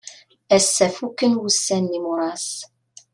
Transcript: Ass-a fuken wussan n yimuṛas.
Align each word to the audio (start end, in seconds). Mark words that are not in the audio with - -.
Ass-a 0.55 0.87
fuken 0.95 1.33
wussan 1.41 1.83
n 1.89 1.93
yimuṛas. 1.93 2.49